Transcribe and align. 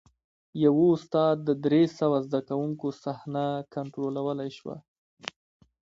یوه 0.65 0.85
استاد 0.95 1.35
د 1.47 1.49
درې 1.65 1.83
سوه 1.97 2.17
زده 2.25 2.39
کوونکو 2.47 2.87
صحنه 3.03 3.45
کنټرولولی 3.73 4.49
شوه. 4.57 4.75